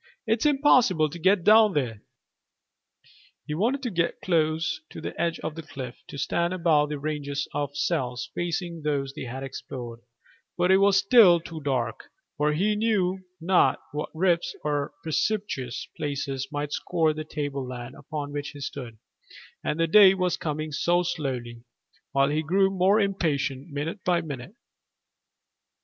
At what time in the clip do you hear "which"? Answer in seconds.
18.33-18.49